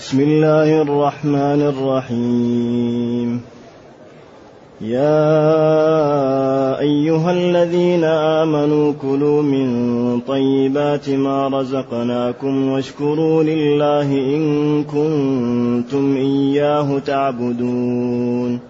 [0.00, 3.40] بسم الله الرحمن الرحيم.
[4.80, 5.20] يا
[6.80, 18.69] أيها الذين آمنوا كلوا من طيبات ما رزقناكم واشكروا لله إن كنتم إياه تعبدون.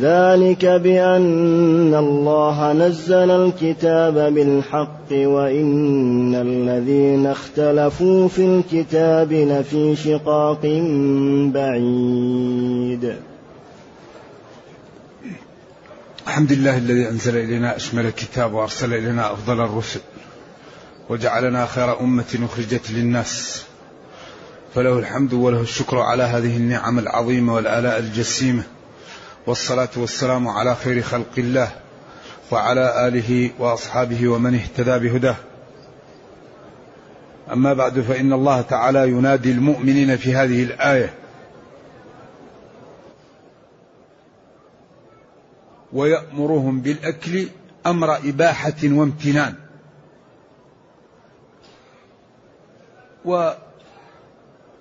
[0.00, 10.60] ذلك بأن الله نزل الكتاب بالحق وإن الذين اختلفوا في الكتاب لفي شقاق
[11.54, 13.16] بعيد.
[16.26, 20.00] الحمد لله الذي أنزل إلينا أشمل الكتاب وأرسل إلينا أفضل الرسل
[21.08, 23.64] وجعلنا خير أمة أخرجت للناس
[24.74, 28.62] فله الحمد وله الشكر على هذه النعم العظيمة والآلاء الجسيمة.
[29.46, 31.72] والصلاة والسلام على خير خلق الله
[32.50, 35.36] وعلى آله وأصحابه ومن اهتدى بهداه.
[37.52, 41.14] أما بعد فإن الله تعالى ينادي المؤمنين في هذه الآية.
[45.92, 47.48] ويأمرهم بالأكل
[47.86, 49.54] أمر إباحة وامتنان.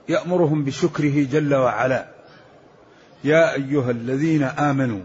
[0.10, 2.13] ويأمرهم بشكره جل وعلا.
[3.24, 5.02] يا أيها الذين آمنوا.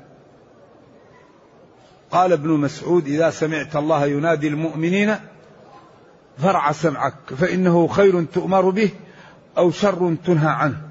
[2.10, 5.16] قال ابن مسعود إذا سمعت الله ينادي المؤمنين
[6.38, 8.90] فرع سمعك فإنه خير تؤمر به
[9.58, 10.82] أو شر تنهى عنه.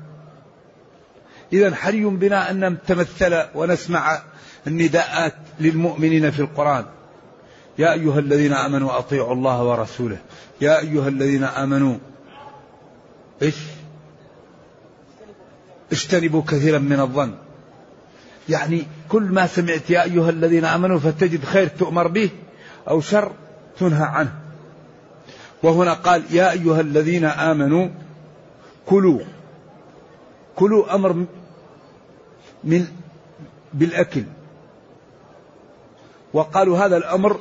[1.53, 4.21] إذا حري بنا أن نتمثل ونسمع
[4.67, 6.85] النداءات للمؤمنين في القرآن.
[7.79, 10.17] يا أيها الذين آمنوا أطيعوا الله ورسوله.
[10.61, 11.97] يا أيها الذين آمنوا
[13.41, 13.55] إيش؟
[15.91, 17.33] اجتنبوا كثيرا من الظن.
[18.49, 22.29] يعني كل ما سمعت يا أيها الذين آمنوا فتجد خير تؤمر به
[22.89, 23.31] أو شر
[23.79, 24.33] تنهى عنه.
[25.63, 27.89] وهنا قال يا أيها الذين آمنوا
[28.85, 29.19] كلوا.
[30.55, 31.25] كلوا أمر
[32.63, 32.87] من
[33.73, 34.23] بالأكل.
[36.33, 37.39] وقالوا هذا الأمر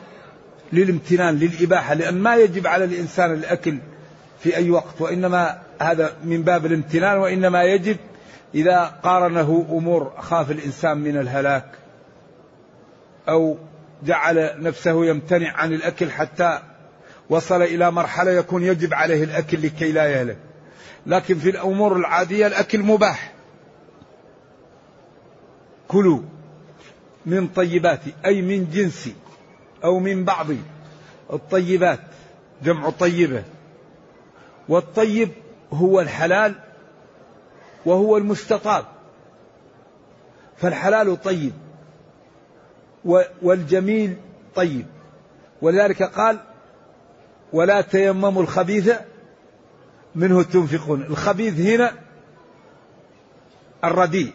[0.72, 3.78] للامتنان للإباحة لأن ما يجب على الإنسان الأكل
[4.40, 7.96] في أي وقت وإنما هذا من باب الامتنان وإنما يجب
[8.56, 11.64] إذا قارنه أمور خاف الإنسان من الهلاك
[13.28, 13.58] أو
[14.02, 16.62] جعل نفسه يمتنع عن الأكل حتى
[17.30, 20.36] وصل إلى مرحلة يكون يجب عليه الأكل لكي لا يهلك.
[21.06, 23.32] لكن في الأمور العادية الأكل مباح.
[25.88, 26.20] كلوا
[27.26, 29.10] من طيبات أي من جنس
[29.84, 30.46] أو من بعض
[31.32, 32.00] الطيبات
[32.64, 33.44] جمع طيبة.
[34.68, 35.28] والطيب
[35.72, 36.54] هو الحلال
[37.86, 38.84] وهو المستطاب.
[40.56, 41.52] فالحلال طيب.
[43.42, 44.16] والجميل
[44.54, 44.86] طيب.
[45.62, 46.38] ولذلك قال
[47.52, 48.92] ولا تيمموا الخبيث
[50.14, 51.02] منه تنفقون.
[51.02, 51.92] الخبيث هنا
[53.84, 54.32] الرديء.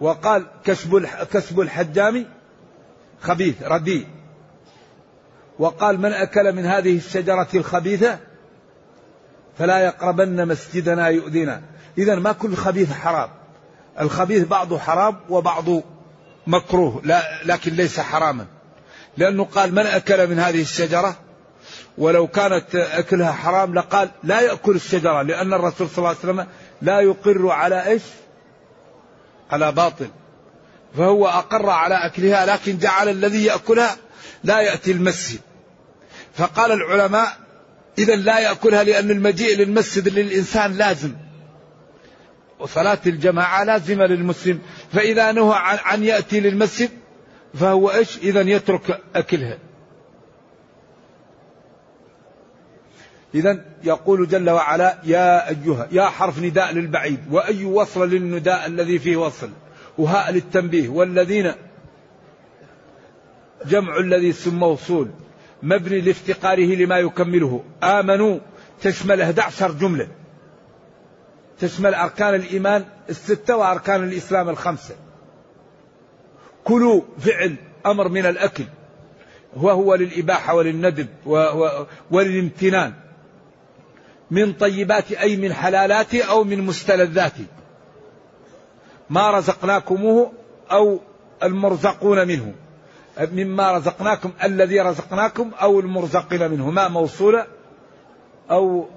[0.00, 2.26] وقال كسب كسب الحجام
[3.20, 4.06] خبيث رديء.
[5.58, 8.18] وقال من أكل من هذه الشجرة الخبيثة
[9.60, 11.62] فلا يقربن مسجدنا يؤذينا.
[11.98, 13.28] إذا ما كل خبيث حرام.
[14.00, 15.82] الخبيث بعضه حرام وبعضه
[16.46, 18.46] مكروه لا لكن ليس حراما.
[19.16, 21.16] لأنه قال من أكل من هذه الشجرة؟
[21.98, 26.46] ولو كانت أكلها حرام لقال لا يأكل الشجرة لأن الرسول صلى الله عليه وسلم
[26.82, 28.02] لا يقر على إيش؟
[29.50, 30.08] على باطل.
[30.96, 33.96] فهو أقر على أكلها لكن جعل الذي يأكلها
[34.44, 35.40] لا يأتي المسجد.
[36.34, 37.49] فقال العلماء
[37.98, 41.14] إذا لا يأكلها لأن المجيء للمسجد للإنسان لازم.
[42.58, 44.58] وصلاة الجماعة لازمة للمسلم.
[44.92, 46.90] فإذا نهى عن, يأتي للمسجد
[47.54, 49.58] فهو إيش؟ إذا يترك أكلها.
[53.34, 59.16] إذا يقول جل وعلا يا أيها يا حرف نداء للبعيد وأي وصل للنداء الذي فيه
[59.16, 59.50] وصل.
[59.98, 61.52] وهاء للتنبيه والذين
[63.66, 65.10] جمع الذي ثم موصول.
[65.62, 67.64] مبني لافتقاره لما يكمله.
[67.82, 68.38] آمنوا.
[68.82, 70.08] تشمل 11 جملة.
[71.60, 74.94] تشمل أركان الإيمان الستة وأركان الإسلام الخمسة.
[76.64, 78.64] كلوا فعل أمر من الأكل.
[79.56, 81.08] وهو للإباحة وللندب
[82.10, 82.92] وللامتنان.
[84.30, 87.32] من طيبات أي من حلالات أو من مستلذات.
[89.10, 90.32] ما رزقناكموه
[90.72, 91.00] أو
[91.42, 92.54] المرزقون منه.
[93.18, 97.46] مما رزقناكم الذي رزقناكم أو المرزقين منه ما موصولة
[98.50, 98.88] أو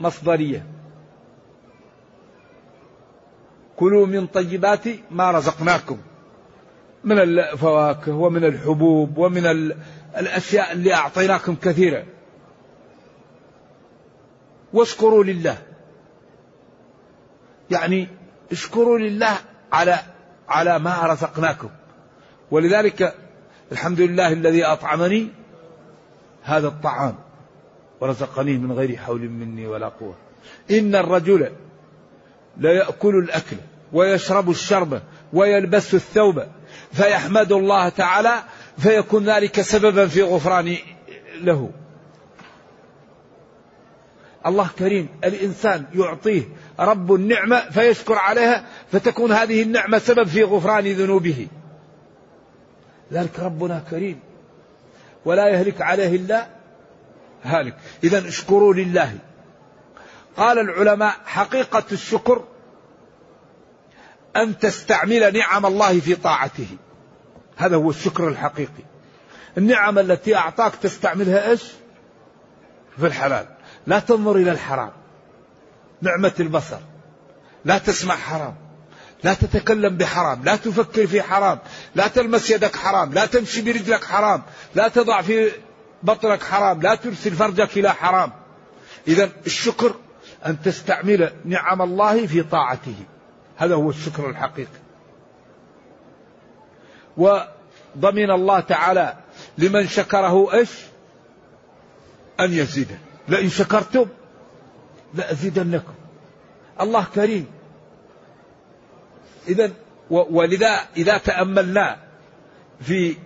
[0.00, 0.66] مصدرية.
[3.76, 5.98] كلوا من طيبات ما رزقناكم.
[7.04, 9.46] من الفواكه ومن الحبوب ومن
[10.16, 12.04] الأشياء اللي أعطيناكم كثيرة.
[14.72, 15.58] واشكروا لله.
[17.70, 18.08] يعني
[18.52, 19.38] اشكروا لله
[19.72, 19.98] على
[20.48, 21.70] على ما رزقناكم.
[22.52, 23.14] ولذلك
[23.72, 25.28] الحمد لله الذي أطعمني
[26.42, 27.14] هذا الطعام
[28.00, 30.14] ورزقني من غير حول مني ولا قوة.
[30.70, 31.52] إن الرجل
[32.58, 33.56] لا يأكل الأكل
[33.92, 35.02] ويشرب الشرب
[35.32, 36.42] ويلبس الثوب
[36.92, 38.42] فيحمد الله تعالى
[38.78, 40.76] فيكون ذلك سببا في غفران
[41.40, 41.70] له.
[44.46, 46.42] الله كريم الإنسان يعطيه
[46.80, 51.48] رب النعمة فيشكر عليها فتكون هذه النعمة سبب في غفران ذنوبه.
[53.12, 54.20] ذلك ربنا كريم.
[55.24, 56.46] ولا يهلك عليه إلا
[57.42, 57.76] هالك.
[58.04, 59.18] إذا اشكروا لله.
[60.36, 62.44] قال العلماء حقيقة الشكر
[64.36, 66.66] أن تستعمل نعم الله في طاعته.
[67.56, 68.84] هذا هو الشكر الحقيقي.
[69.58, 71.62] النعم التي أعطاك تستعملها إيش؟
[72.98, 73.46] في الحلال.
[73.86, 74.92] لا تنظر إلى الحرام.
[76.02, 76.78] نعمة البصر.
[77.64, 78.54] لا تسمع حرام.
[79.24, 81.58] لا تتكلم بحرام لا تفكر في حرام
[81.94, 84.42] لا تلمس يدك حرام لا تمشي برجلك حرام
[84.74, 85.52] لا تضع في
[86.02, 88.32] بطنك حرام لا ترسل فرجك إلى حرام.
[89.08, 89.94] إذا الشكر
[90.46, 92.94] أن تستعمل نعم الله في طاعته.
[93.56, 94.82] هذا هو الشكر الحقيقي.
[97.16, 99.16] وضمن الله تعالى
[99.58, 100.70] لمن شكره إيش؟
[102.40, 102.98] أن يزيده.
[103.28, 104.06] لئن شكرتم
[105.14, 105.94] لأزيدنكم.
[106.80, 107.46] الله كريم.
[109.48, 109.72] اذا
[110.10, 111.96] ولذا إذا تأملنا
[112.80, 113.16] في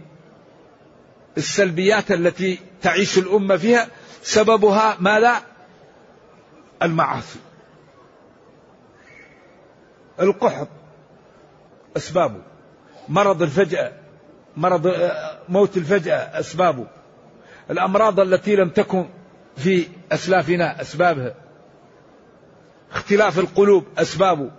[1.36, 3.88] السلبيات التي تعيش الأمة فيها
[4.22, 5.42] سببها ماذا؟
[6.82, 7.38] المعاصي.
[10.20, 10.68] القحط
[11.96, 12.42] أسبابه.
[13.08, 13.92] مرض الفجأة
[14.56, 15.10] مرض
[15.48, 16.86] موت الفجأة أسبابه.
[17.70, 19.08] الأمراض التي لم تكن
[19.56, 21.34] في أسلافنا أسبابها.
[22.92, 24.50] اختلاف القلوب أسبابه.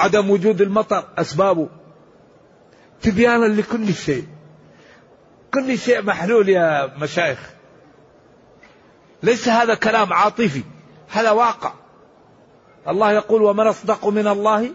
[0.00, 1.68] عدم وجود المطر أسبابه.
[3.02, 4.26] تبيانا لكل شيء.
[5.54, 7.50] كل شيء محلول يا مشايخ.
[9.22, 10.62] ليس هذا كلام عاطفي
[11.08, 11.72] هذا واقع.
[12.88, 14.70] الله يقول ومن أصدق من الله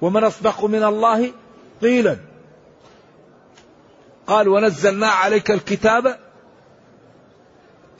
[0.00, 1.32] ومن أصدق من الله
[1.82, 2.16] قيلا.
[4.26, 6.18] قال ونزلنا عليك الكتاب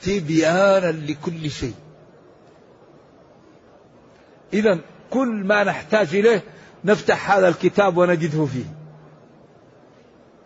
[0.01, 1.73] تبيانا لكل شيء.
[4.53, 4.79] إذا
[5.13, 6.43] كل ما نحتاج إليه
[6.85, 8.65] نفتح هذا الكتاب ونجده فيه.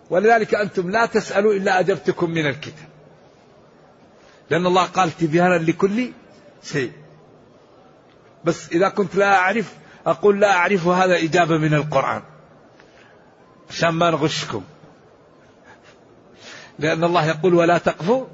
[0.09, 2.87] ولذلك أنتم لا تسألوا إلا أجبتكم من الكتاب.
[4.49, 6.11] لأن الله قال تبيانا لكل
[6.63, 6.91] شيء.
[8.43, 9.73] بس إذا كنت لا أعرف
[10.05, 12.21] أقول لا أعرف هذا إجابة من القرآن.
[13.69, 14.63] عشان ما نغشكم.
[16.79, 18.25] لأن الله يقول ولا تقفوا.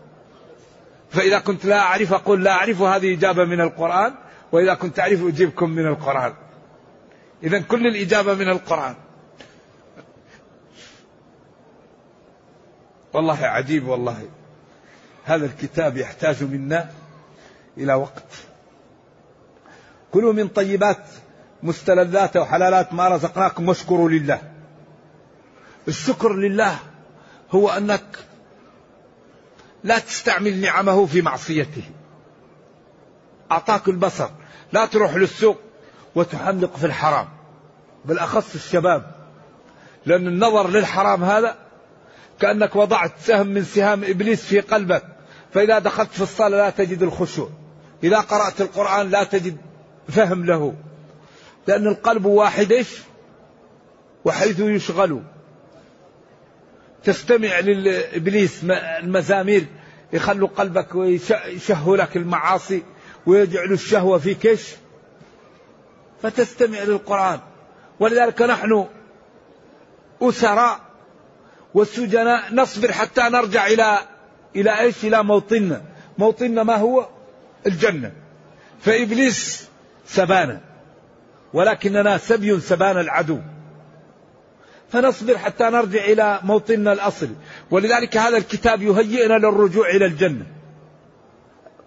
[1.09, 4.13] فإذا كنت لا أعرف أقول لا أعرف هذه إجابة من القرآن.
[4.53, 6.33] وإذا كنت أعرف أجيبكم من القرآن.
[7.43, 8.95] إذا كل الإجابة من القرآن.
[13.13, 14.29] والله عجيب والله.
[15.23, 16.91] هذا الكتاب يحتاج منا
[17.77, 18.23] إلى وقت.
[20.11, 21.05] كلوا من طيبات
[21.63, 24.41] مستلذات وحلالات ما رزقناكم واشكروا لله.
[25.87, 26.79] الشكر لله
[27.51, 28.17] هو أنك
[29.83, 31.83] لا تستعمل نعمه في معصيته.
[33.51, 34.29] أعطاك البصر.
[34.73, 35.57] لا تروح للسوق
[36.15, 37.27] وتحلق في الحرام
[38.05, 39.11] بالأخص الشباب
[40.05, 41.55] لأن النظر للحرام هذا
[42.39, 45.03] كأنك وضعت سهم من سهام إبليس في قلبك
[45.53, 47.49] فإذا دخلت في الصلاة لا تجد الخشوع
[48.03, 49.57] إذا قرأت القرآن لا تجد
[50.09, 50.73] فهم له
[51.67, 52.85] لأن القلب واحد
[54.25, 55.21] وحيث يشغل.
[57.03, 58.63] تستمع للإبليس
[59.03, 59.65] المزامير
[60.13, 62.83] يخلوا قلبك ويشهوا لك المعاصي
[63.25, 64.61] ويجعلوا الشهوة فيك إيش
[66.21, 67.39] فتستمع للقرآن.
[67.99, 68.87] ولذلك نحن
[70.21, 70.79] أسراء
[71.73, 73.99] والسجناء نصبر حتى نرجع إلى
[74.55, 75.81] إلى إيش؟ إلى موطننا.
[76.17, 77.07] موطننا ما هو؟
[77.67, 78.11] الجنة.
[78.81, 79.67] فإبليس
[80.05, 80.61] سبانا
[81.53, 83.39] ولكننا سبي سبان العدو.
[84.91, 87.35] فنصبر حتى نرجع إلى موطننا الأصلي
[87.71, 90.45] ولذلك هذا الكتاب يهيئنا للرجوع إلى الجنة.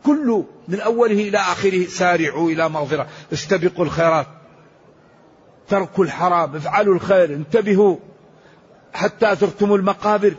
[0.06, 3.06] كل من أوله إلى آخره سارعوا إلى مغفرة.
[3.32, 4.26] استبقوا الخيرات.
[5.68, 6.56] تركوا الحرام.
[6.56, 7.34] افعلوا الخير.
[7.34, 7.96] انتبهوا.
[8.94, 10.34] حتى زرتم المقابر.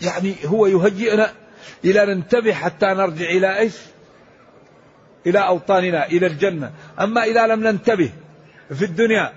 [0.00, 1.32] يعني هو يهيئنا
[1.84, 3.74] إلى ننتبه حتى نرجع إلى إيش؟
[5.26, 6.72] إلى أوطاننا إلى الجنة.
[7.00, 8.12] أما إذا لم ننتبه
[8.74, 9.32] في الدنيا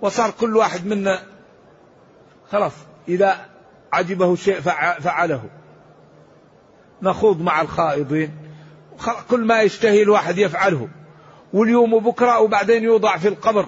[0.00, 1.22] وصار كل واحد منا
[2.50, 2.72] خلاص
[3.08, 3.46] إذا
[3.92, 4.60] عجبه شيء
[5.00, 5.57] فعله.
[7.02, 8.30] نخوض مع الخائضين.
[9.30, 10.88] كل ما يشتهي الواحد يفعله.
[11.52, 13.66] واليوم وبكرة وبعدين يوضع في القبر.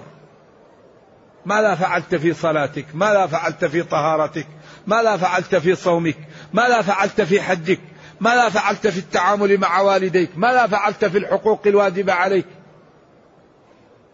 [1.45, 4.47] ماذا فعلت في صلاتك؟ ماذا فعلت في طهارتك؟
[4.87, 6.17] ماذا فعلت في صومك؟
[6.53, 7.79] ماذا فعلت في حجك؟
[8.19, 12.45] ماذا فعلت في التعامل مع والديك؟ ماذا فعلت في الحقوق الواجبة عليك؟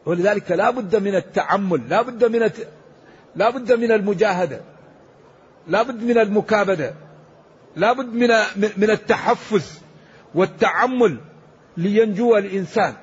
[0.06, 2.50] ولذلك لا بد من التعمل لا بد من.
[3.36, 4.62] لا بد من المجاهدة
[5.68, 6.94] لا بد من المكابدة.
[7.76, 8.30] لا بد من
[8.78, 9.82] من التحفز
[10.36, 11.18] والتعمل
[11.78, 12.94] لينجو الإنسان.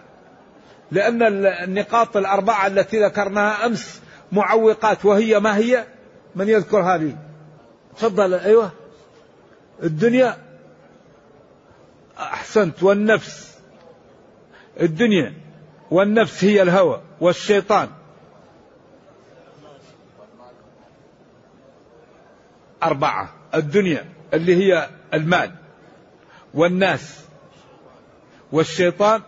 [0.90, 4.00] لأن النقاط الأربعة التي ذكرناها أمس
[4.32, 5.84] معوقات وهي ما هي؟
[6.34, 7.16] من يذكر هذه؟
[7.96, 8.70] تفضل أيوة.
[9.82, 10.36] الدنيا
[12.18, 13.58] أحسنت والنفس.
[14.80, 15.34] الدنيا
[15.90, 17.88] والنفس هي الهوى والشيطان.
[22.82, 24.04] أربعة الدنيا.
[24.34, 25.52] اللي هي المال
[26.54, 27.20] والناس
[28.52, 29.22] والشيطان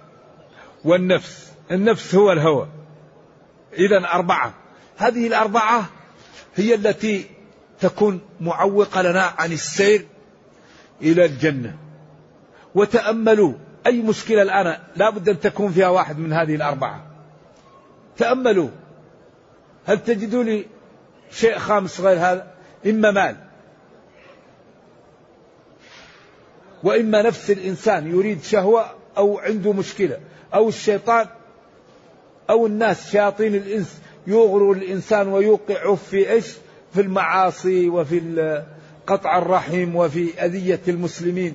[0.85, 1.53] والنفس.
[1.71, 2.69] النفس هو الهوى.
[3.73, 4.55] إذا أربعة.
[4.97, 5.87] هذه الأربعة
[6.55, 7.27] هي التي
[7.81, 10.07] تكون معوقة لنا عن السير
[11.03, 11.77] إلى الجنة.
[12.75, 13.53] وتأملوا.
[13.87, 17.07] أي مشكلة الآن؟ لا بد أن تكون فيها واحد من هذه الأربعة.
[18.17, 18.69] تأملوا.
[19.87, 20.67] هل تجدوا لي
[21.31, 22.53] شيء خامس غير هذا؟
[22.87, 23.46] إما مال.
[26.87, 28.87] وإما نفس الإنسان يريد شهوة
[29.19, 30.19] أو عنده مشكلة
[30.55, 31.27] أو الشيطان
[32.51, 36.47] أو الناس شياطين الإنس يغروا الإنسان ويوقعه في إيش؟
[36.95, 38.63] في المعاصي وفي
[39.07, 41.55] قطع الرحم وفي أذية المسلمين.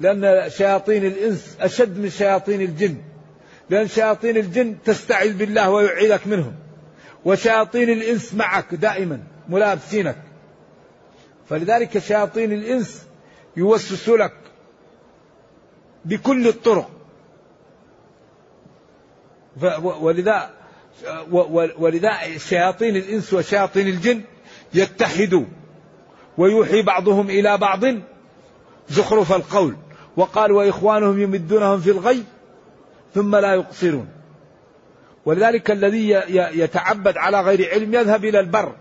[0.00, 2.96] لأن شياطين الإنس أشد من شياطين الجن.
[3.70, 6.54] لأن شياطين الجن تستعذ بالله ويعيذك منهم.
[7.24, 10.16] وشياطين الإنس معك دائما ملابسينك.
[11.48, 13.11] فلذلك شياطين الإنس
[13.56, 14.34] يوسوس لك
[16.04, 16.90] بكل الطرق.
[19.82, 20.50] ولذا
[21.78, 24.22] ولذا شياطين الإنس وشياطين الجن
[24.74, 25.44] يتحدوا
[26.38, 27.84] ويوحي بعضهم إلى بعض
[28.88, 29.76] زخرف القول.
[30.16, 32.24] وقال وإخوانهم يمدونهم في الغي
[33.14, 34.08] ثم لا يقصرون.
[35.24, 36.08] ولذلك الذي
[36.58, 38.72] يتعبد على غير علم يذهب إلى البر.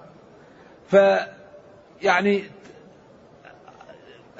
[0.92, 0.96] ف
[2.02, 2.44] يعني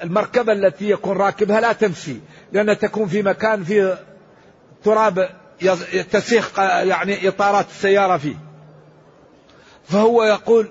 [0.02, 2.16] المركبة التي يكون راكبها لا تمشي
[2.52, 3.98] لأنها تكون في مكان فيه
[4.84, 5.28] تراب
[6.10, 8.36] تسيخ يعني إطارات السيارة فيه.
[9.84, 10.68] فهو يقول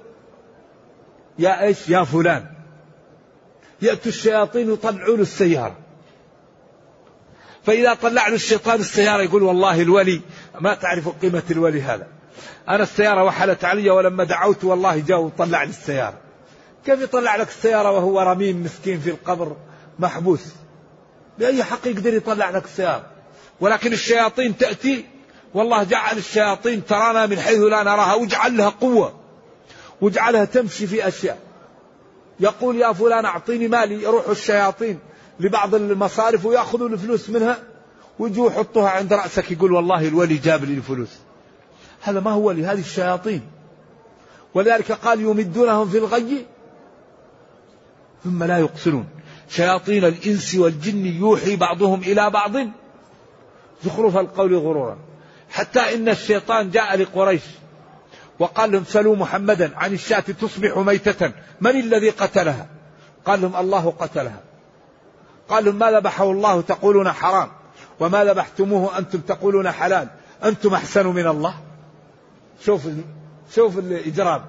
[1.39, 2.45] يا إيش؟ يا فلان.
[3.81, 5.77] يأتوا الشياطين يطلعوا له السيارة.
[7.63, 10.21] فإذا طلع له الشيطان السيارة يقول والله الولي
[10.59, 12.07] ما تعرف قيمة الولي هذا.
[12.69, 16.17] أنا السيارة وحلت علي ولما دعوت والله جاء وطلع لي السيارة.
[16.85, 19.55] كيف يطلع لك السيارة وهو رميم مسكين في القبر
[19.99, 20.45] محبوس؟
[21.39, 23.05] بأي حق يقدر يطلع لك السيارة؟
[23.59, 25.05] ولكن الشياطين تأتي
[25.53, 29.13] والله جعل الشياطين ترانا من حيث لا نراها واجعل لها قوة
[30.01, 31.39] واجعلها تمشي في أشياء.
[32.39, 34.99] يقول يا فلان أعطيني مالي يروح الشياطين
[35.39, 37.59] لبعض المصارف ويأخذوا الفلوس منها
[38.19, 41.09] ويجوا يحطوها عند رأسك يقول والله الولي جاب لي الفلوس.
[42.01, 43.41] هذا ما هو ولي هذه الشياطين.
[44.53, 46.45] ولذلك قال يمدونهم في الغي
[48.23, 49.07] ثم لا يقصرون
[49.49, 52.51] شياطين الإنس والجن يوحي بعضهم إلى بعض.
[53.83, 54.97] زخرف القول غرورا.
[55.49, 57.41] حتى إن الشيطان جاء لقريش
[58.39, 61.31] وقال لهم سلوا محمدا عن الشاة تصبح ميتة.
[61.61, 62.67] من الذي قتلها؟
[63.25, 64.39] قال لهم الله قتلها.
[65.49, 67.49] قال لهم ما ذبحه الله تقولون حرام؟
[67.99, 70.07] وما ذبحتموه أنتم تقولون حلال؟
[70.43, 71.53] أنتم أحسن من الله؟
[72.65, 72.87] شوف
[73.55, 74.45] شوف الإجرام.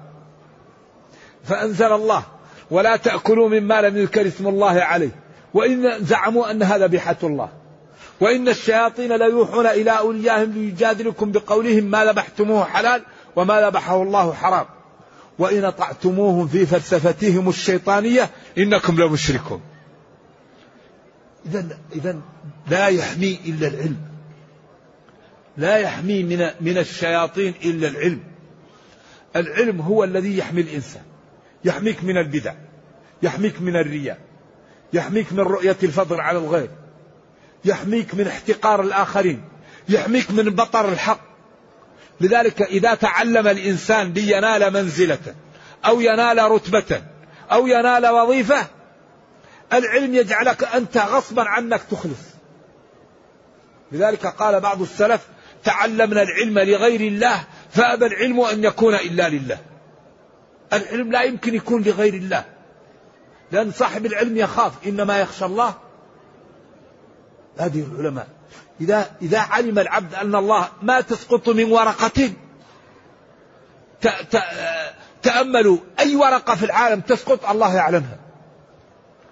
[1.43, 2.23] فأنزل الله
[2.71, 5.09] ولا تأكلوا مما لم يذكر اسم الله عليه.
[5.53, 7.49] وإن زعموا أن هذا بحة الله.
[8.21, 13.01] وإن الشياطين ليوحون إلى أوليائهم ليجادلكم بقولهم ما ذبحتموه حلال
[13.35, 14.65] وما ذبحه الله حرام.
[15.39, 19.61] وإن أطعتموهم في فلسفتهم الشيطانية إنكم لمشركون.
[21.45, 22.21] إذا إذا
[22.69, 23.97] لا يحمي إلا العلم.
[25.57, 28.19] لا يحمي من من الشياطين إلا العلم.
[29.35, 31.01] العلم هو الذي يحمي الإنسان.
[31.65, 32.53] يحميك من البدع
[33.23, 34.19] يحميك من الرياء
[34.93, 36.69] يحميك من رؤية الفضل على الغير
[37.65, 39.43] يحميك من احتقار الآخرين
[39.89, 41.19] يحميك من بطر الحق.
[42.21, 45.35] لذلك إذا تعلم الإنسان لينال منزلة
[45.85, 47.01] أو ينال رتبة
[47.51, 48.67] أو ينال وظيفة
[49.73, 52.33] العلم يجعلك أنت غصبا عنك تخلص.
[53.91, 55.21] لذلك قال بعض السلف
[55.63, 59.57] تعلمنا العلم لغير الله فأبى العلم أن يكون إلا لله.
[60.73, 62.45] العلم لا يمكن يكون لغير الله.
[63.51, 65.73] لأن صاحب العلم يخاف إنما يخشى الله.
[67.57, 68.27] هذه العلماء.
[68.81, 72.31] إذا إذا علم العبد أن الله ما تسقط من ورقة
[75.21, 78.19] تأملوا أي ورقة في العالم تسقط الله يعلمها.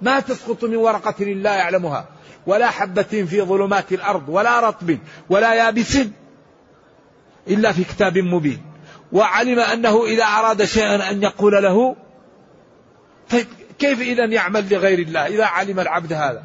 [0.02, 2.06] ما تسقط من ورقة إلا يعلمها.
[2.48, 4.98] ولا حبة في ظلمات الأرض ولا رطب
[5.30, 5.98] ولا يابس
[7.48, 8.71] إلا في كتاب مبين.
[9.12, 11.96] وعلم أنه إذا أراد شيئا أن يقول له
[13.30, 13.48] طيب
[13.80, 16.44] كيف إذا يعمل لغير الله؟ إذا علم العبد هذا.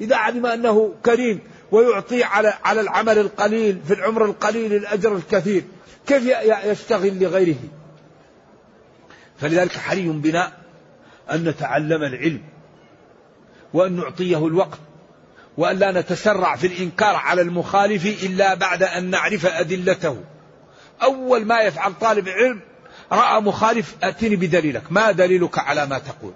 [0.00, 1.40] إذا علم أنه كريم
[1.72, 5.64] ويعطي على على العمل القليل في العمر القليل الأجر الكثير
[6.06, 6.22] كيف
[6.64, 7.58] يشتغل لغيره؟
[9.38, 10.52] فلذلك حري بنا
[11.32, 12.42] أن نتعلم العلم
[13.74, 14.78] وأن نعطيه الوقت
[15.56, 20.24] وأن لا نتسرع في الإنكار على المخالف إلا بعد أن نعرف أدلته.
[21.02, 22.60] أول ما يفعل طالب علم
[23.12, 24.92] رأى مخالف أتني بدليلك.
[24.92, 26.32] ما دليلك على ما تقول؟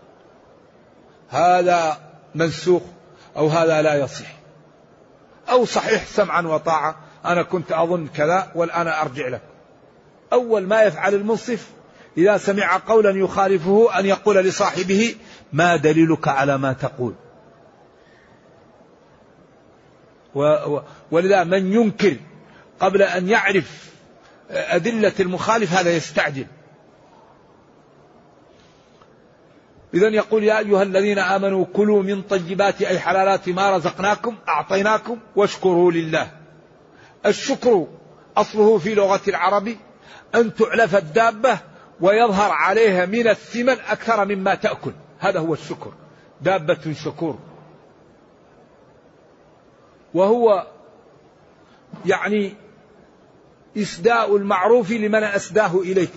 [1.28, 1.98] هذا
[2.34, 2.82] منسوخ
[3.36, 4.26] أو هذا لا يصح.
[5.50, 9.42] أو صحيح سمعا وطاعة أنا كنت أظن كذا والآن أرجع لك.
[10.32, 11.70] أول ما يفعل المنصف
[12.18, 15.14] إذا سمع قولا يخالفه أن يقول لصاحبه
[15.52, 17.14] ما دليلك على ما تقول؟
[21.10, 22.16] ولذا من ينكر
[22.80, 23.93] قبل أن يعرف
[24.50, 26.46] أدلة المخالف هذا يستعجل.
[29.94, 35.92] إذا يقول يا أيها الذين آمنوا كلوا من طيبات أي حلالات ما رزقناكم أعطيناكم واشكروا
[35.92, 36.30] لله.
[37.26, 37.86] الشكر
[38.36, 39.76] أصله في لغة العرب
[40.34, 41.58] أن تعلف الدابة
[42.00, 44.92] ويظهر عليها من الثمن أكثر مما تأكل.
[45.18, 45.92] هذا هو الشكر.
[46.40, 47.38] دابة شكور.
[50.14, 50.66] وهو
[52.06, 52.54] يعني
[53.76, 56.12] إسداء المعروف لمن أسداه إليك.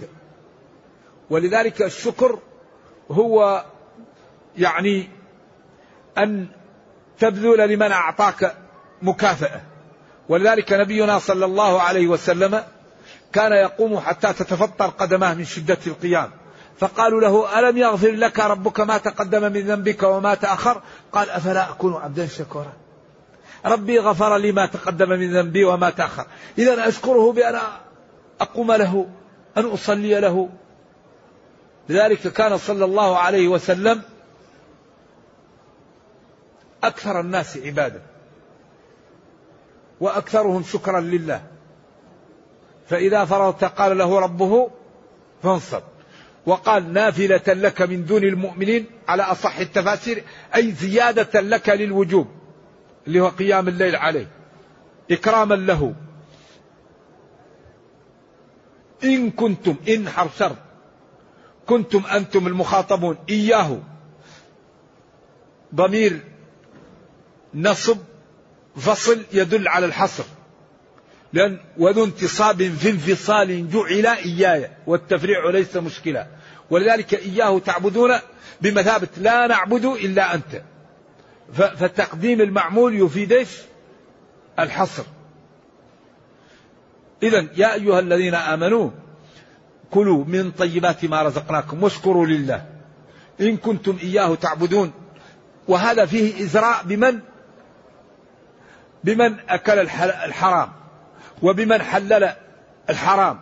[1.30, 2.40] ولذلك الشكر
[3.12, 3.66] هو
[4.58, 5.10] يعني
[6.18, 6.48] أن
[7.20, 8.56] تبذل لمن أعطاك
[9.02, 9.62] مكافأة.
[10.30, 12.64] ولذلك نبينا صلى الله عليه وسلم
[13.34, 16.32] كان يقوم حتى تتفطر قدماه من شدة القيام.
[16.80, 21.94] فقالوا له ألم يغفر لك ربك ما تقدم من ذنبك وما تأخر؟ قال أفلا أكون
[21.94, 22.74] عبدا شكورا؟
[23.68, 26.26] ربي غفر لي ما تقدم من ذنبي وما تأخر.
[26.58, 27.60] إذا أشكره بأن
[28.42, 29.08] أقوم له
[29.58, 30.50] أن أصلي له.
[31.90, 34.02] لذلك كان صلى الله عليه وسلم
[36.84, 38.02] أكثر الناس عبادة
[40.00, 41.42] وأكثرهم شكرا لله.
[42.90, 44.70] فإذا فرغت قال له ربه
[45.44, 45.82] فانصب
[46.46, 50.24] وقال نافلة لك من دون المؤمنين على أصح التفاسير
[50.56, 52.28] أي زيادة لك للوجوب.
[53.08, 54.28] اللي هو قيام الليل عليه
[55.12, 55.96] إكراما له.
[59.04, 60.56] إن كنتم إن حرف شرط.
[61.68, 63.80] كنتم أنتم المخاطبون إياه.
[65.76, 66.20] ضمير
[67.54, 67.98] نصب
[68.76, 70.24] فصل يدل على الحصر.
[71.34, 76.28] لأن وذو انتصاب في انفصال جعل إياي والتفريع ليس مشكلة.
[76.70, 78.12] ولذلك إياه تعبدون
[78.62, 80.62] بمثابة لا نعبد إلا أنت.
[81.54, 83.50] فتقديم المعمول يفيد إيش؟
[84.60, 85.04] الحصر.
[87.24, 88.90] إذا يا أيها الذين آمنوا
[89.92, 92.66] كلوا من طيبات ما رزقناكم واشكروا لله.
[93.42, 94.92] إن كنتم إياه تعبدون.
[95.68, 97.20] وهذا فيه إزراء بمن؟
[99.04, 100.72] بمن أكل الحرام.
[101.42, 102.34] وبمن حلل
[102.90, 103.40] الحرام.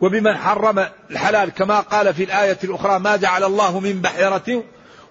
[0.00, 1.50] وبمن حرم الحلال.
[1.50, 4.64] كما قال في الآية الأخرى ما جعل الله من بحيرة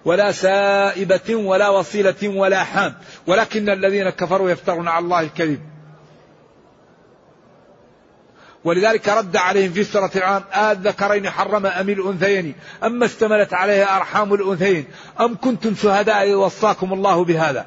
[0.04, 2.94] ولا سائبة ولا وصيلة ولا حام.
[3.26, 5.60] ولكن الذين كفروا يفترون على الله الكذب.
[8.64, 14.84] ولذلك رد عليهم في سورة العام الذكرين حرم أم الأنثيين؟ أما اشتملت عليها أرحام الأنثيين؟
[15.20, 17.66] أم كنتم شهداء وصاكم الله بهذا؟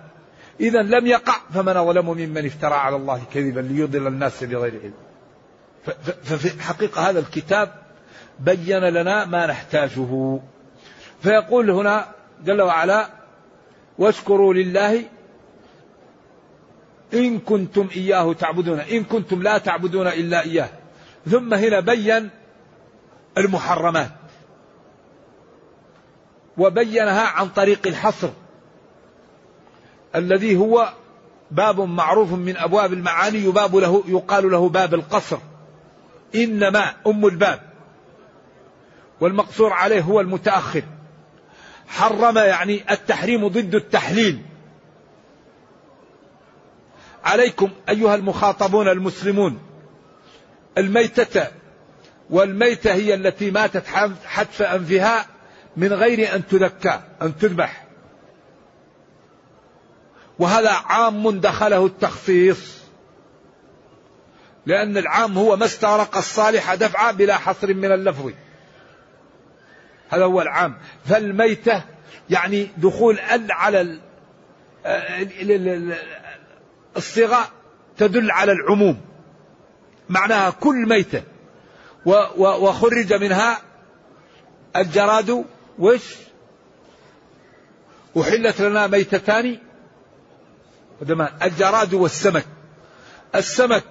[0.59, 4.93] إذا لم يقع فمن أظلم ممن افترى على الله كذبا ليضل الناس بغير علم.
[6.23, 7.73] ففي حقيقة هذا الكتاب
[8.39, 10.39] بين لنا ما نحتاجه.
[11.23, 12.05] فيقول هنا
[12.45, 13.09] جل وعلا
[13.97, 15.03] واشكروا لله
[17.13, 20.69] إن كنتم إياه تعبدون إن كنتم لا تعبدون إلا إياه.
[21.29, 22.29] ثم هنا بين
[23.37, 24.11] المحرمات
[26.57, 28.29] وبينها عن طريق الحصر
[30.15, 30.93] الذي هو
[31.51, 35.37] باب معروف من أبواب المعاني يباب له يقال له باب القصر
[36.35, 37.59] إنما أم الباب
[39.21, 40.83] والمقصور عليه هو المتأخر.
[41.91, 44.41] حرم يعني التحريم ضد التحليل.
[47.23, 49.59] عليكم أيها المخاطبون المسلمون
[50.77, 51.47] الميتة
[52.29, 53.83] والميتة هي التي ماتت
[54.25, 55.25] حتف أنفها
[55.77, 57.85] من غير أن تذكى أن تذبح.
[60.39, 62.81] وهذا عام دخله التخصيص
[64.65, 68.31] لأن العام هو ما استغرق الصالح دفعا بلا حصر من اللفظ.
[70.11, 70.77] هذا هو العام.
[71.05, 71.83] فالميتة
[72.29, 73.99] يعني دخول ال على
[76.97, 77.51] الصيغة
[77.97, 79.01] تدل على العموم.
[80.09, 81.23] معناها كل ميتة.
[82.37, 83.61] وخرج منها
[84.75, 85.45] الجراد.
[85.79, 86.15] وش؟
[88.21, 89.59] أحلت لنا ميتتان.
[91.41, 92.45] الجراد والسمك.
[93.35, 93.83] السمك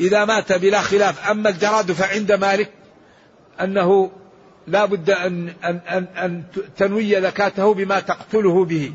[0.00, 2.72] إذا مات بلا خلاف أما الجراد فعند مالك
[3.60, 4.10] أنه
[4.66, 6.42] لا بد أن, أن, أن, أن
[6.76, 8.92] تنوي ذكاته بما تقتله به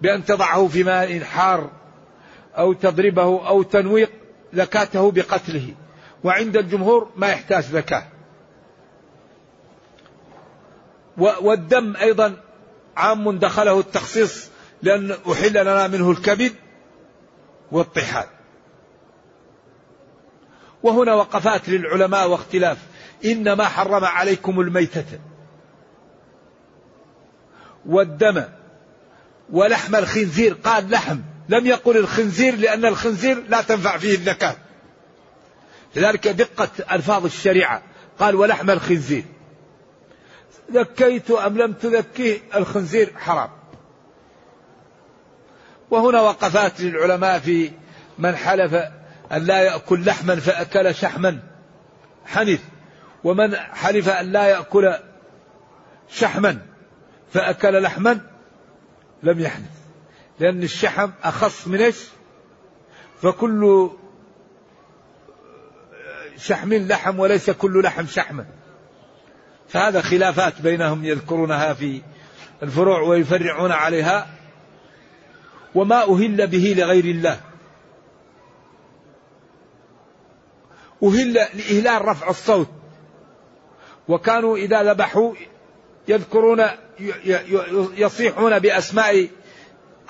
[0.00, 1.70] بأن تضعه في ماء حار
[2.58, 4.10] أو تضربه أو تنويق
[4.52, 5.74] زكاته بقتله.
[6.24, 8.04] وعند الجمهور ما يحتاج زكاة.
[11.16, 12.36] والدم أيضا
[12.96, 14.50] عام دخله التخصيص
[14.82, 16.52] لأن أحل لنا منه الكبد
[17.72, 18.26] والطحال.
[20.82, 22.78] وهنا وقفات للعلماء واختلاف.
[23.24, 25.04] إنما حرم عليكم الميتة
[27.86, 28.44] والدم
[29.50, 30.56] ولحم الخنزير.
[30.64, 31.18] قال لحم.
[31.48, 34.56] لم يقل الخنزير لأن الخنزير لا تنفع فيه الزكاة
[35.96, 37.82] لذلك دقة ألفاظ الشريعة.
[38.18, 39.24] قال ولحم الخنزير.
[40.72, 43.50] ذكيت أم لم تذكيه؟ الخنزير حرام.
[45.90, 47.70] وهنا وقفات للعلماء في
[48.18, 48.74] من حلف
[49.32, 51.38] أن لا يأكل لحما فأكل شحما.
[52.26, 52.60] حنث
[53.24, 54.94] ومن حلف أن لا يأكل
[56.08, 56.58] شحما
[57.32, 58.20] فأكل لحما
[59.22, 59.70] لم يحنث.
[60.40, 61.96] لأن الشحم أخص من إيش؟
[63.22, 63.90] فكل
[66.36, 68.46] شحم لحم وليس كل لحم شحما
[69.68, 72.02] فهذا خلافات بينهم يذكرونها في
[72.62, 74.26] الفروع ويفرعون عليها.
[75.74, 77.40] وما أهل به لغير الله.
[81.02, 82.68] أهل لإهلال رفع الصوت.
[84.08, 85.34] وكانوا إذا ذبحوا
[86.08, 86.64] يذكرون
[87.96, 89.28] يصيحون بأسماء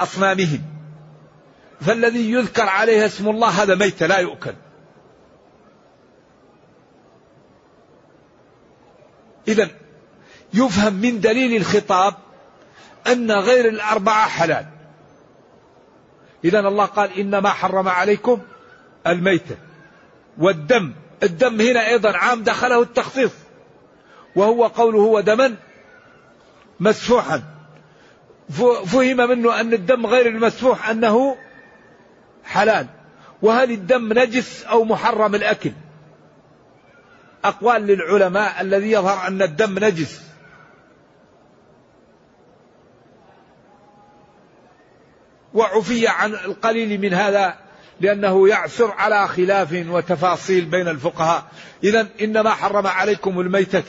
[0.01, 0.63] أصنامهم.
[1.81, 4.55] فالذي يذكر عليه اسم الله هذا ميت لا يؤكل.
[9.49, 9.69] إذا
[10.55, 12.15] يفهم من دليل الخطاب
[13.07, 14.67] أن غير الأربعة حلال.
[16.45, 18.41] إذا الله قال إنما حرم عليكم
[19.07, 19.57] الميتة.
[20.39, 20.93] والدم.
[21.23, 23.33] الدم هنا أيضا عام دخله التخصيص
[24.37, 25.55] وهو قوله ودما
[26.81, 27.43] مسفوحا.
[28.87, 31.37] فهم منه أن الدم غير المسفوح أنه
[32.45, 32.87] حلال.
[33.43, 35.73] وهل الدم نجس أو محرم الأكل؟
[37.45, 40.23] أقوال للعلماء الذي يظهر أن الدم نجس.
[45.55, 47.59] وعفي عن القليل من هذا
[48.01, 51.45] لأنه يعسر على خلاف وتفاصيل بين الفقهاء.
[51.85, 53.83] إذا إنما حرم عليكم الميتة.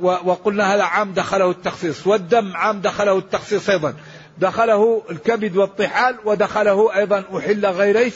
[0.00, 3.94] وقلنا هذا عام دخله التخصيص والدم عام دخله التخصيص أيضا.
[4.38, 8.12] دخله الكبد والطحال ودخله أيضا أحل غير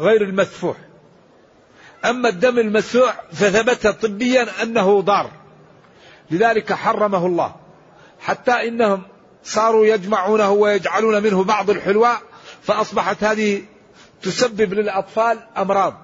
[0.00, 0.76] غير المسفوح
[2.04, 5.30] أما الدم المسفوح فثبت طبيا أنه ضار.
[6.30, 7.54] لذلك حرمه الله.
[8.20, 9.02] حتى إنهم
[9.44, 12.10] صاروا يجمعونه ويجعلون منه بعض الحلوى
[12.62, 13.62] فأصبحت هذه
[14.22, 15.94] تسبب للأطفال أمراض.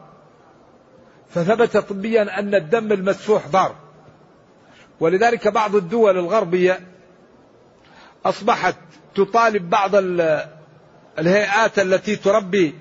[1.30, 3.74] فثبت طبيا أن الدم المسفوح ضار.
[5.00, 6.80] ولذلك بعض الدول الغربية
[8.24, 8.76] أصبحت
[9.14, 9.90] تطالب بعض
[11.18, 12.74] الهيئات التي تربي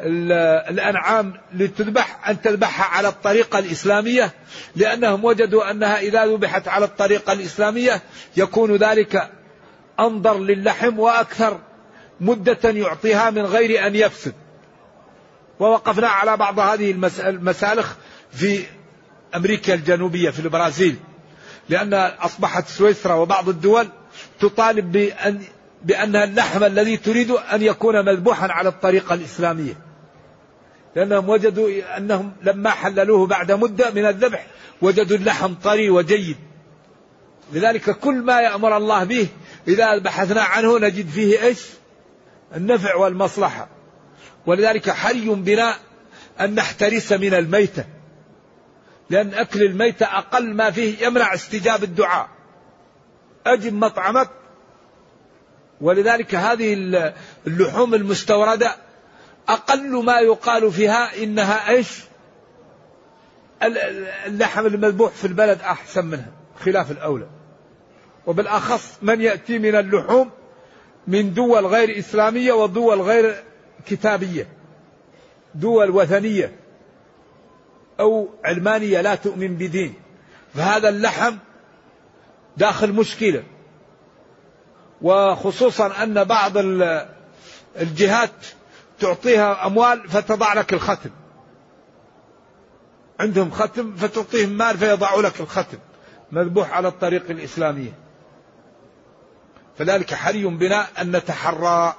[0.00, 4.32] الأنعام لتذبح أن تذبحها على الطريقة الإسلامية
[4.76, 8.02] لأنهم وجدوا أنها إذا ذبحت على الطريقة الإسلامية
[8.36, 9.30] يكون ذلك
[10.00, 11.60] أنظر للحم وأكثر.
[12.20, 14.34] مدة يعطيها من غير أن يفسد.
[15.60, 17.94] ووقفنا على بعض هذه المسالخ
[18.32, 18.64] في
[19.34, 20.96] أمريكا الجنوبية في البرازيل.
[21.68, 23.88] لأن أصبحت سويسرا وبعض الدول
[24.40, 25.42] تطالب بأن
[25.82, 29.78] بأن اللحم الذي تريد أن يكون مذبوحا على الطريقة الإسلامية.
[30.96, 34.46] لأنهم وجدوا أنهم لما حللوه بعد مدة من الذبح
[34.82, 36.36] وجدوا اللحم طري وجيد.
[37.52, 39.28] لذلك كل ما يأمر الله به
[39.68, 41.58] إذا بحثنا عنه نجد فيه إيش؟
[42.54, 43.68] النفع والمصلحة.
[44.46, 45.74] ولذلك حري بنا
[46.40, 47.84] أن نحترس من الميتة.
[49.10, 52.28] لأن أكل الميتة أقل ما فيه يمنع استجاب الدعاء.
[53.46, 54.30] أجب مطعمك.
[55.80, 56.74] ولذلك هذه
[57.46, 58.76] اللحوم المستوردة
[59.48, 61.88] أقل ما يقال فيها إنها إيش؟
[64.26, 66.32] اللحم المذبوح في البلد أحسن منها
[66.64, 67.26] خلاف الأولى.
[68.26, 70.30] وبالأخص من يأتي من اللحوم
[71.06, 73.44] من دول غير إسلامية ودول غير
[73.86, 74.48] كتابية.
[75.54, 76.52] دول وثنية
[78.00, 79.94] أو علمانية لا تؤمن بدين.
[80.54, 81.36] فهذا اللحم
[82.56, 83.42] داخل مشكلة.
[85.02, 86.52] وخصوصا أن بعض
[87.76, 88.46] الجهات
[89.00, 91.10] تعطيها أموال فتضع لك الختم.
[93.20, 95.78] عندهم ختم فتعطيهم مال فيضعوا لك الختم.
[96.32, 98.05] مذبوح على الطريق الإسلامية.
[99.78, 101.94] فذلك حري بنا أن نتحرى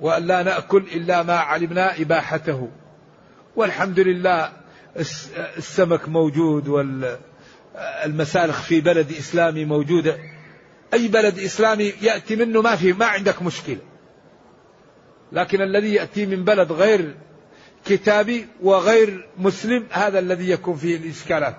[0.00, 2.68] وأن لا نأكل إلا ما علمنا إباحته.
[3.56, 4.52] والحمد لله
[5.56, 10.18] السمك موجود والمسالخ في بلد إسلامي موجودة.
[10.94, 13.78] أي بلد إسلامي يأتي منه ما في ما عندك مشكلة.
[15.32, 17.14] لكن الذي يأتي من بلد غير
[17.86, 21.56] كتابي وغير مسلم هذا الذي يكون فيه الإشكالات.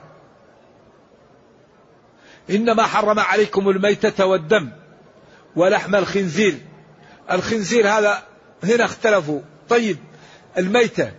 [2.49, 4.71] إنما حرم عليكم الميتة والدم.
[5.55, 6.57] ولحم الخنزير.
[7.31, 8.23] الخنزير هذا
[8.63, 9.41] هنا اختلفوا.
[9.69, 9.97] طيب
[10.57, 11.11] الميتة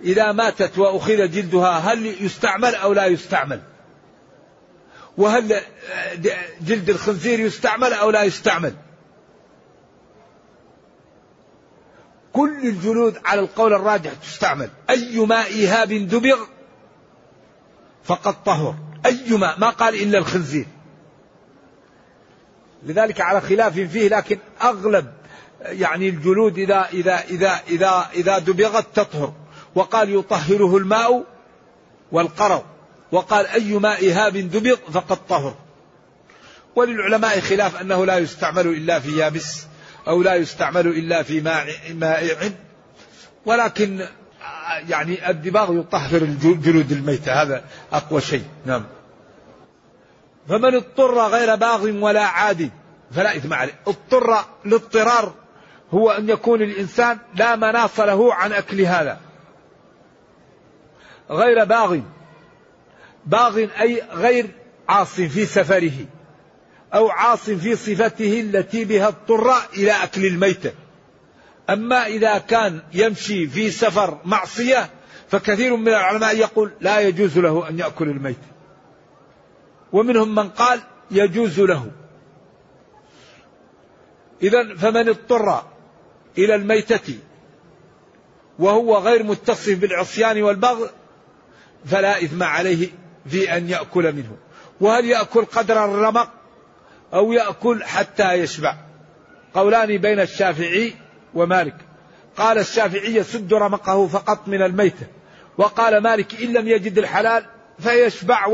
[0.00, 3.60] إذا ماتت وأخذ جلدها هل يستعمل أو لا يستعمل؟
[5.18, 5.60] وهل
[6.60, 8.74] جلد الخنزير يستعمل أو لا يستعمل؟
[12.32, 14.70] كل الجلود على القول الراجح تستعمل.
[14.90, 16.38] أيما إيهاب دبغ
[18.04, 18.74] فقد طهر.
[19.06, 20.66] أيما ما قال إلا الخنزير.
[22.82, 25.06] لذلك على خلاف فيه لكن أغلب
[25.60, 29.32] يعني الجلود إذا إذا إذا إذا إذا دبغت تطهر.
[29.74, 31.24] وقال يطهره الماء
[32.12, 32.62] والقرض.
[33.12, 35.54] وقال أي ماء هاب دبغ فقد طهر.
[36.76, 39.66] وللعلماء خلاف أنه لا يستعمل إلا في يابس
[40.08, 41.40] أو لا يستعمل إلا في
[41.94, 42.50] مائع
[43.46, 44.06] ولكن
[44.88, 47.42] يعني الدباغ يطهر الجلود الميتة.
[47.42, 48.44] هذا أقوى شيء.
[48.66, 48.84] نعم.
[50.48, 52.70] فمن اضطر غير باغ ولا عاد
[53.10, 53.74] فلا إثم عليه.
[53.86, 55.34] اضطر الاضطرار
[55.90, 59.20] هو أن يكون الإنسان لا مناص له عن أكل هذا.
[61.30, 62.00] غير باغ.
[63.26, 64.50] باغ أي غير
[64.88, 66.06] عاص في سفره
[66.94, 70.72] أو عاص في صفته التي بها اضطر إلى أكل الميتة
[71.70, 74.90] أما إذا كان يمشي في سفر معصية
[75.28, 78.49] فكثير من العلماء يقول لا يجوز له أن يأكل الميتة
[79.92, 81.90] ومنهم من قال يجوز له.
[84.42, 85.62] إذا فمن اضطر
[86.38, 87.18] إلى الميتة
[88.58, 90.90] وهو غير متصف بالعصيان والبغي
[91.86, 92.88] فلا إثم عليه
[93.26, 94.36] في أن يأكل منه.
[94.80, 96.30] وهل يأكل قدر الرمق
[97.14, 98.76] أو يأكل حتى يشبع؟
[99.54, 100.94] قولان بين الشافعي
[101.34, 101.76] ومالك.
[102.36, 105.06] قال الشافعي يسد رمقه فقط من الميتة.
[105.58, 107.44] وقال مالك إن لم يجد الحلال
[107.78, 108.46] فيشبع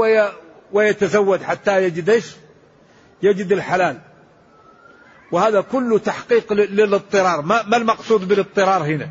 [0.72, 2.26] ويتزود حتى يجد إيش؟
[3.22, 3.98] يجد الحلال.
[5.33, 9.09] وهذا كله تحقيق للاضطرار، ما المقصود بالاضطرار هنا؟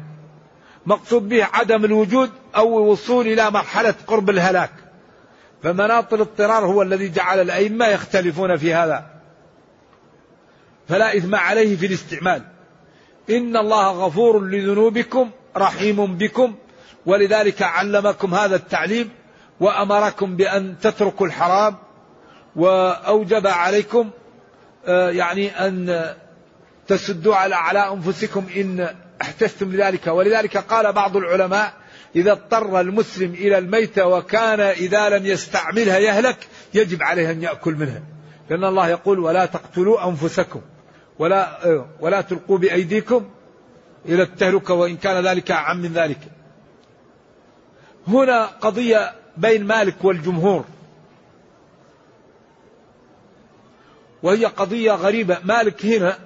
[0.85, 4.71] مقصود به عدم الوجود أو الوصول إلى مرحلة قرب الهلاك.
[5.63, 9.05] فمناط الاضطرار هو الذي جعل الأئمة يختلفون في هذا.
[10.87, 12.41] فلا إثم عليه في الاستعمال.
[13.29, 16.55] إن الله غفور لذنوبكم رحيم بكم
[17.05, 19.09] ولذلك علمكم هذا التعليم
[19.59, 21.75] وأمركم بأن تتركوا الحرام
[22.55, 24.09] وأوجب عليكم
[24.87, 26.05] آه، يعني أن
[26.87, 30.07] تسدوا على على أنفسكم إن احتجتم لذلك.
[30.07, 31.73] ولذلك قال بعض العلماء
[32.15, 36.37] إذا اضطر المسلم إلى الميتة وكان إذا لم يستعملها يهلك
[36.73, 38.01] يجب عليه أن يأكل منها.
[38.49, 40.61] لأن الله يقول ولا تقتلوا أنفسكم
[41.19, 41.57] ولا
[41.99, 43.29] ولا تلقوا بأيديكم
[44.05, 46.19] إلى التهلكة وإن كان ذلك عم من ذلك.
[48.07, 50.65] هنا قضية بين مالك والجمهور.
[54.23, 55.39] وهي قضية غريبة.
[55.43, 56.17] مالك هنا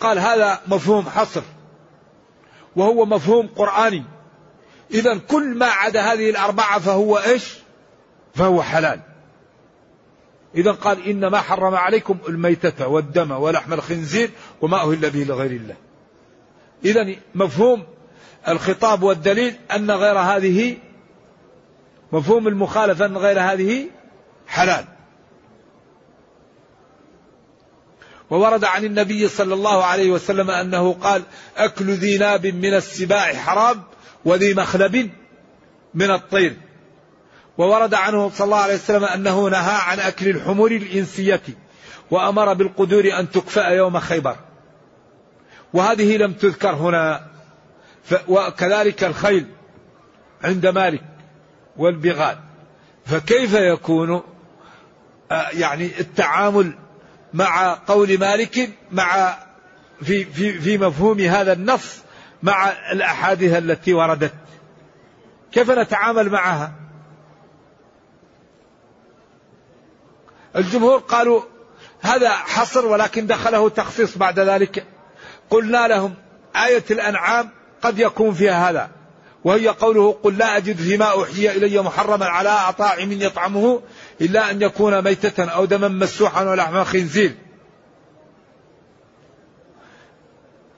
[0.00, 1.42] قال هذا مفهوم حصر
[2.76, 4.04] وهو مفهوم قرآني.
[4.90, 7.54] إذا كل ما عدا هذه الأربعة فهو إيش؟
[8.34, 9.00] فهو حلال.
[10.54, 14.30] إذا قال إنما حرم عليكم الميتة والدم ولحم الخنزير
[14.60, 15.76] وما أهل به لغير الله.
[16.84, 17.86] إذا مفهوم
[18.48, 20.76] الخطاب والدليل أن غير هذه
[22.12, 23.86] مفهوم المخالفة أن غير هذه
[24.46, 24.84] حلال.
[28.30, 31.22] وورد عن النبي صلى الله عليه وسلم أنه قال
[31.56, 33.82] أكل ذي ناب من السباع حرام
[34.24, 35.10] وذي مخلب
[35.94, 36.56] من الطير
[37.58, 41.42] وورد عنه صلى الله عليه وسلم أنه نهى عن أكل الحمر الإنسية
[42.10, 44.36] وأمر بالقدور أن تكفأ يوم خيبر.
[45.72, 47.26] وهذه لم تذكر هنا
[48.28, 49.46] وكذلك الخيل
[50.44, 51.09] عند مالك.
[51.76, 52.38] والبغال.
[53.06, 54.22] فكيف يكون
[55.30, 56.72] آه، يعني التعامل
[57.34, 59.36] مع قول مالك مع
[60.02, 62.02] في في في مفهوم هذا النص
[62.42, 64.34] مع الأحاديث التي وردت؟
[65.52, 66.72] كيف نتعامل معها؟
[70.56, 71.42] الجمهور قالوا
[72.00, 74.86] هذا حصر ولكن دخله تخصيص بعد ذلك.
[75.50, 76.14] قلنا لهم
[76.56, 77.50] آية الأنعام
[77.82, 78.90] قد يكون فيها هذا.
[79.44, 83.80] وهي قوله قل لا أجد فيما أوحي إلي محرما على طاعم يطعمه
[84.20, 87.34] إلا أن يكون ميتة أو دما مسوحا ولحم خنزير.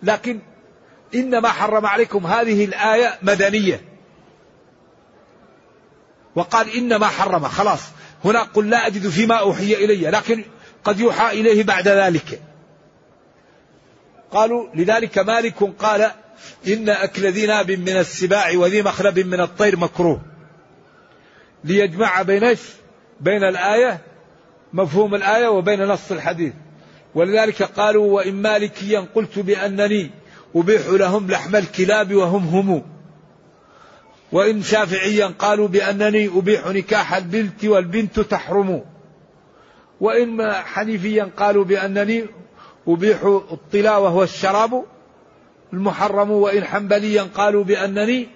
[0.02, 0.40] لكن
[1.14, 3.80] إنما حرم عليكم هذه الآية مدنية.
[6.34, 7.82] وقال إنما حرم خلاص.
[8.24, 10.44] هنا قل لا أجد فيما أوحي إلي لكن
[10.84, 12.42] قد يوحى إليه بعد ذلك.
[14.30, 16.10] قالوا لذلك مالك قال
[16.68, 20.20] إن أكل ذي ناب من السباع وذي مخلب من الطير مكروه.
[21.64, 22.56] ليجمع بين
[23.20, 24.00] بين الآية
[24.72, 26.52] مفهوم الآية وبين نص الحديث.
[27.14, 30.10] ولذلك قالوا وإن مالكيا قلت بأنني
[30.56, 32.82] أبيح لهم لحم الكلاب وهم هم.
[34.32, 38.84] وإن شافعيا قالوا بأنني أبيح نكاح البنت والبنت تحرم.
[40.00, 42.26] وإن حنيفيا قالوا بأنني
[42.88, 44.84] أبيح الطلاء وهو الشراب.
[45.72, 48.28] المحرم وإن حنبليا قالوا بأنني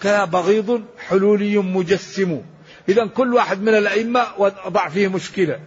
[0.00, 2.42] كبغيض حلولي مجسم.
[2.88, 5.60] إذا كل واحد من الأئمة وضع فيه مشكلة.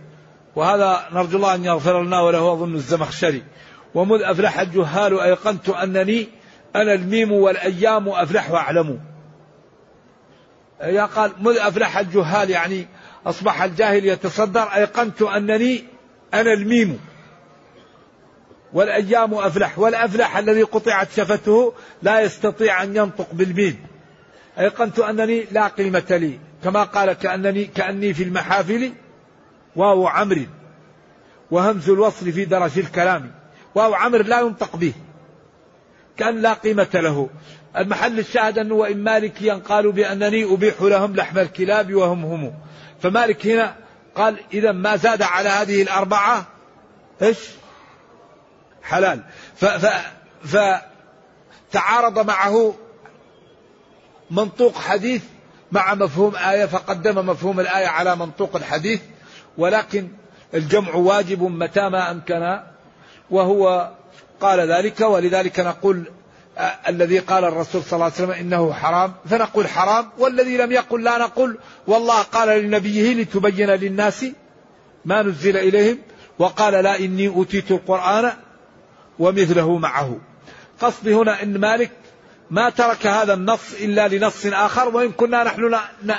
[0.56, 3.43] وهذا نرجو الله أن يغفر لنا وله أظن الزمخشري.
[3.96, 6.28] ومذ أفلح الجهال أيقنت أنني
[6.76, 9.00] أنا الميم والأيام أفلح وأعلم.
[10.82, 12.88] يا قال مذ أفلح الجهال يعني
[13.26, 15.84] أصبح الجاهل يتصدر أيقنت أنني
[16.34, 17.00] أنا الميم.
[18.74, 23.80] والأيام أفلح والأفلح الذي قطعت شفته لا يستطيع أن ينطق بالميم
[24.60, 28.92] أيقنت أنني لا قيمة لي كما قال كأنني كأني في المحافل
[29.76, 30.46] واو عمر
[31.52, 33.32] وهمز الوصل في درج الكلام
[33.76, 34.94] واو عمر لا ينطق به
[36.18, 37.30] كأن لا قيمة له.
[37.78, 42.54] المحل الشاهد أنه وإن مالكيا قالوا بأنني أبيح لهم لحم الكلاب وهم هم.
[43.02, 43.76] فمالك هنا
[44.16, 46.48] قال إذا ما زاد على هذه الأربعة؟
[47.22, 47.38] إيش؟
[48.84, 49.24] حلال.
[49.56, 49.88] ف ف
[50.43, 52.76] فتعارض معه
[54.32, 55.24] منطوق حديث
[55.72, 59.02] مع مفهوم آية فقدم مفهوم الآية على منطوق الحديث
[59.58, 60.08] ولكن
[60.54, 62.60] الجمع واجب متى ما أمكن
[63.30, 63.91] وهو
[64.41, 65.02] قال ذلك.
[65.02, 66.04] ولذلك نقول
[66.58, 70.10] آه، الذي قال الرسول صلى الله عليه وسلم إنه حرام فنقول حرام.
[70.17, 74.26] والذي لم يقل لا نقول والله قال لنبيه لتبين للناس
[75.06, 75.98] ما نزل إليهم
[76.39, 78.34] وقال لا إني أوتيت القرآن
[79.19, 80.17] ومثله معه.
[80.82, 81.91] قصدي هنا إن مالك
[82.52, 85.62] ما ترك هذا النص إلا لنص آخر وإن كنا نحن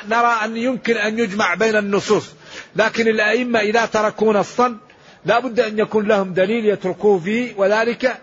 [0.08, 2.30] نرى أن يمكن أن يجمع بين النصوص.
[2.76, 4.76] لكن الأئمة إذا تركوا نصا
[5.24, 8.18] لا بد أن يكون لهم دليل يتركوه فيه وذلك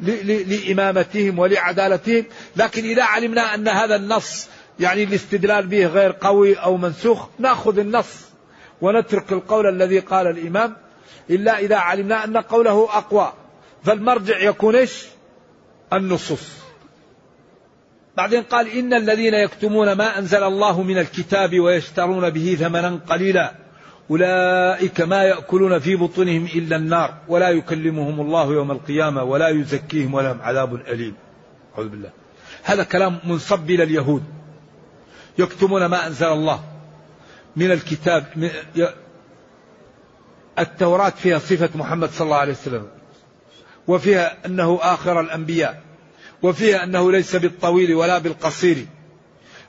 [0.00, 2.24] لإمامتهم ولعدالتهم.
[2.56, 4.48] لكن إذا علمنا أن هذا النص
[4.80, 8.20] يعني الاستدلال به غير قوي أو منسوخ نأخذ النص
[8.80, 10.76] ونترك القول الذي قال الإمام.
[11.30, 13.32] إلا إذا علمنا أن قوله أقوى.
[13.84, 15.06] فالمرجع يكون إيش؟
[15.92, 16.64] النصوص.
[18.16, 23.54] بعدين قال إن الذين يكتمون ما أنزل الله من الكتاب ويشترون به ثمنا قليلا
[24.10, 30.42] أولئك ما يأكلون في بطونهم إلا النار ولا يكلمهم الله يوم القيامة ولا يزكيهم ولهم
[30.42, 31.14] عذاب أليم.
[31.74, 32.10] أعوذ بالله.
[32.62, 34.24] هذا كلام منصب إلى اليهود.
[35.38, 36.64] يكتمون ما أنزل الله
[37.56, 38.50] من الكتاب
[40.58, 42.88] التوراة فيها صفة محمد صلى الله عليه وسلم.
[43.88, 45.82] وفيها أنه آخر الأنبياء
[46.42, 48.86] وفيها أنه ليس بالطويل ولا بالقصير.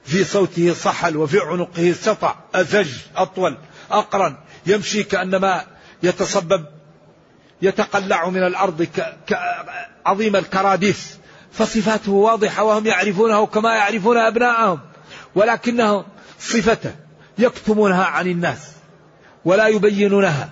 [0.03, 3.57] في صوته صحل وفي عنقه سطع أزج أطول
[3.91, 4.35] أقرن
[4.65, 5.65] يمشي كأنما
[6.03, 6.65] يتصبب
[7.61, 8.87] يتقلع من الأرض
[9.27, 11.17] كعظيم الكراديس.
[11.51, 14.79] فصفاته واضحة وهم يعرفونه كما يعرفون أبناءهم
[15.35, 16.05] ولكنهم
[16.39, 16.95] صفته
[17.37, 18.71] يكتمونها عن الناس
[19.45, 20.49] ولا يبينونها.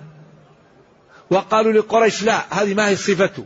[1.30, 3.46] وقالوا لقريش لا هذه ما هي صفته.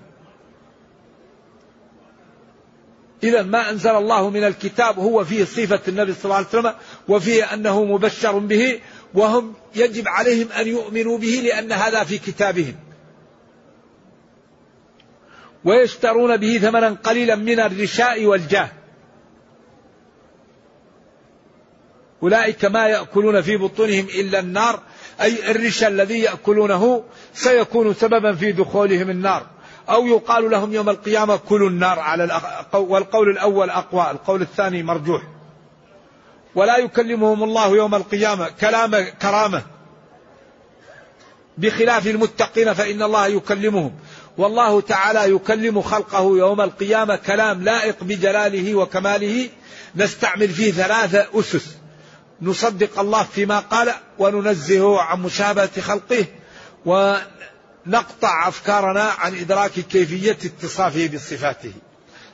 [3.23, 6.73] إذا ما أنزل الله من الكتاب هو فيه صفة النبي صلى الله عليه وسلم
[7.07, 8.79] وفيه أنه مبشر به
[9.13, 12.75] وهم يجب عليهم أن يؤمنوا به لأن هذا في كتابهم.
[15.65, 18.69] ويشترون به ثمنا قليلا من الرشاء والجاه.
[22.23, 24.79] أولئك ما يأكلون في بطونهم إلا النار
[25.21, 27.03] أي الرشا الذي يأكلونه
[27.33, 29.56] سيكون سببا في دخولهم النار.
[29.89, 32.75] أو يقال لهم يوم القيامة كلوا النار على الأق...
[32.75, 35.21] والقول الأول أقوى القول الثاني مرجوح.
[36.55, 39.61] ولا يكلمهم الله يوم القيامة كلام كرامة.
[41.57, 43.93] بخلاف المتقين فإن الله يكلمهم.
[44.37, 49.49] والله تعالى يكلم خلقه يوم القيامة كلام لائق بجلاله وكماله.
[49.95, 51.77] نستعمل فيه ثلاثة أسس.
[52.41, 56.25] نصدق الله فيما قال وننزهه عن مشابهة خلقه.
[57.87, 61.71] ونقطع أفكارنا عن إدراك كيفية اتصافه بصفاته.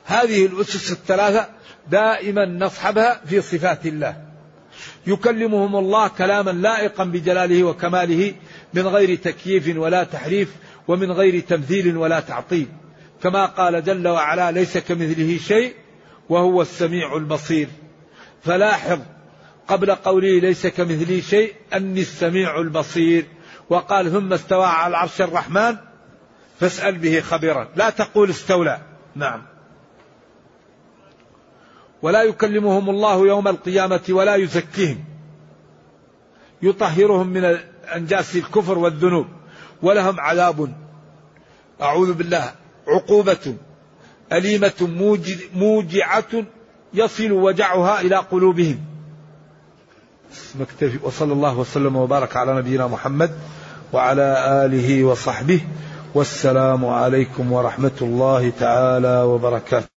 [0.04, 1.48] هذه الأسس الثلاثة
[1.90, 4.16] دائما نصحبها في صفات الله.
[5.06, 8.34] يكلمهم الله كلاما لائقا بجلاله وكماله
[8.74, 10.48] من غير تكييف ولا تحريف
[10.88, 12.68] ومن غير تمثيل ولا تعطيل.
[13.22, 15.74] كما قال جل وعلا ليس كمثله شيء
[16.28, 17.68] وهو السميع البصير.
[18.44, 18.98] فلاحظ
[19.68, 23.24] قبل قوله ليس كمثله شيء أني السميع البصير.
[23.70, 25.76] وقال ثم استوى على العرش الرحمن
[26.60, 27.68] فاسأل به خبيرا.
[27.76, 28.80] لا تقول استولى.
[29.14, 29.42] نعم.
[32.02, 35.04] ولا يكلمهم الله يوم القيامة ولا يزكيهم.
[36.62, 37.58] يطهرهم من
[37.94, 39.26] أنجاس الكفر والذنوب.
[39.82, 40.74] ولهم عذاب.
[41.82, 42.52] أعوذ بالله.
[42.88, 43.56] عقوبة
[44.32, 44.88] أليمة
[45.54, 46.44] موجعة
[46.94, 48.93] يصل وجعها إلى قلوبهم.
[50.60, 53.30] نكتفي وصلى الله وسلم وبارك على نبينا محمد
[53.92, 54.28] وعلى
[54.66, 55.60] آله وصحبه
[56.14, 59.93] والسلام عليكم ورحمة الله تعالى وبركاته.